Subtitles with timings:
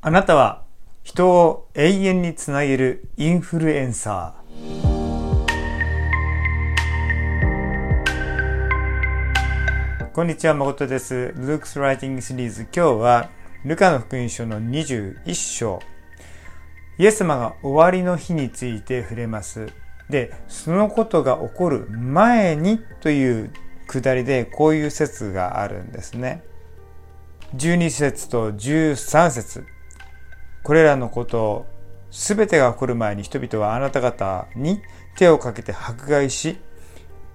[0.00, 0.62] あなたは
[1.02, 10.12] 人を永遠につなげるインフルエンサー。
[10.12, 11.34] こんにちは、誠です。
[11.36, 12.62] Luke's Writing シリーズ。
[12.62, 13.28] 今日は、
[13.64, 15.80] ルカの福音書の21章。
[16.96, 19.72] イエス様が終わりの日について触れます。
[20.08, 23.50] で、そのことが起こる前にという
[23.88, 26.44] くだりで、こういう説があるんですね。
[27.56, 29.66] 12節と13節
[30.68, 31.66] これらのことを
[32.10, 34.82] 全てが起こる前に人々はあなた方に
[35.16, 36.58] 手をかけて迫害し、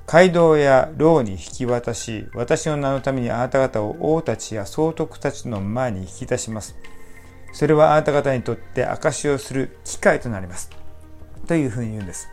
[0.06, 6.76] 街道や牢に引き渡し、私の名のためにあなた方を王たちや総督たちの前に引き出します。
[7.54, 10.70] それはあなた方にとって証しをする機会となります。
[11.48, 12.30] というふうに言うんです。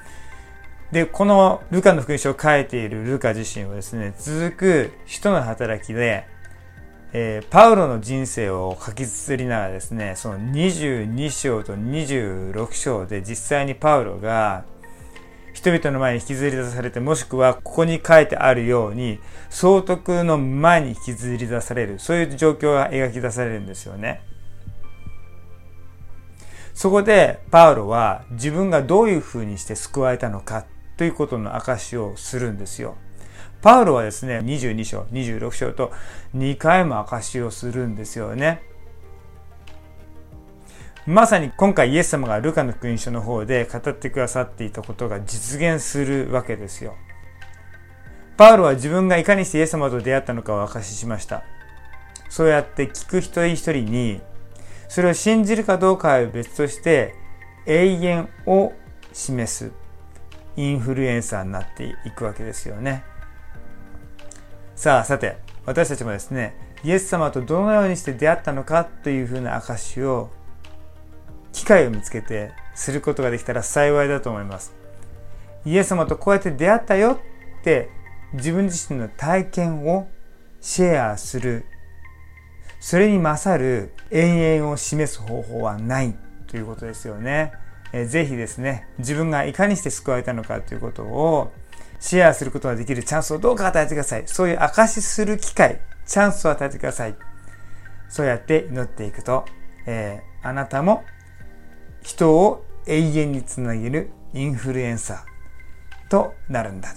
[0.93, 6.27] で、このルカの福音書を書いているルカ自身はですね、続く人の働きで、
[7.13, 14.65] えー、パウロの人生を書き綴りながらですね、その22章と26章で実際にパウロが
[15.53, 24.23] 人々の前に引きずり出されて、もしくはここに書いてあるように、総督の前に引きずり出される、そういう状況が描き出されるんですよね。
[26.75, 30.65] そこでパウロは自分がどういうふうにして救われたのか
[30.97, 32.97] ということの証しをするんですよ。
[33.63, 35.93] パウロはですね、22章、26章と
[36.35, 38.63] 2回も証しをするんですよね。
[41.07, 46.95] まさに今回イエス様がルカの福音書の方で語ってくださっていたことが実現するわけですよ。
[48.37, 51.43] パウロは自分がいかにしてイエス様と出会ったのかを証ししました。
[52.29, 54.21] そうやって聞く一人一人に、
[54.89, 57.15] それを信じるかどうかは別として、
[57.67, 58.73] 永遠を
[59.13, 59.73] 示す
[60.57, 63.05] インフルエンサーになっていくわけですよね。
[64.81, 65.37] さあ、さて、
[65.67, 70.31] 私たちもですね、イエス様とどのようにして出会ったのかというふうな証を、
[71.53, 74.73] 機会を見つけてすることができたら幸いだと思います。
[75.67, 77.21] イエス様とこうやって出会ったよ
[77.61, 77.91] って
[78.33, 80.09] 自分自身の体験を
[80.63, 81.67] シェアする。
[82.81, 87.53] それに勝る永遠を示す方法はないということですよね。
[87.93, 91.53] えー、ぜひですね、自分がいかにして救われたのかということを
[92.01, 94.23] シェアすることができるチャンスをどうか与えてください。
[94.27, 97.15] そういう証しする機会、チャンスを与えてください。
[98.09, 99.45] そうやって祈っていくと、
[99.87, 101.05] えー、あなたも
[102.03, 106.95] 人を永遠につなげるインフルエンサーとなるんだ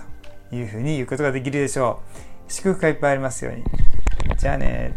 [0.49, 2.01] というふうに言うことができるでしょ
[2.49, 2.51] う。
[2.51, 3.63] 祝福がいっぱいありますように。
[4.37, 4.93] じゃあね